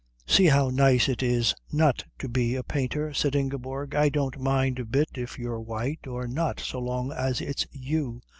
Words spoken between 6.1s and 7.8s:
not so long as it's